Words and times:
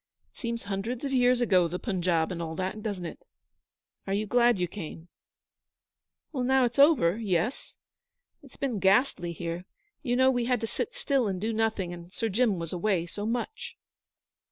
'It 0.33 0.39
seems 0.39 0.63
hundreds 0.63 1.05
of 1.05 1.11
years 1.13 1.41
ago 1.41 1.67
the 1.67 1.77
Punjab 1.77 2.31
and 2.31 2.41
all 2.41 2.55
that 2.55 2.81
doesn't 2.81 3.05
it? 3.05 3.19
Are 4.07 4.15
you 4.15 4.25
glad 4.25 4.57
you 4.57 4.67
came?' 4.67 5.09
'Now 6.33 6.65
it's 6.65 6.79
all 6.79 6.87
over, 6.87 7.19
yes. 7.19 7.75
It 8.41 8.49
has 8.49 8.57
been 8.57 8.79
ghastly 8.79 9.31
here. 9.31 9.65
You 10.01 10.15
know 10.15 10.31
we 10.31 10.45
had 10.45 10.59
to 10.61 10.65
sit 10.65 10.95
still 10.95 11.27
and 11.27 11.39
do 11.39 11.53
nothing, 11.53 11.93
and 11.93 12.11
Sir 12.11 12.29
Jim 12.29 12.57
was 12.57 12.73
away 12.73 13.05
so 13.05 13.27
much.' 13.27 13.77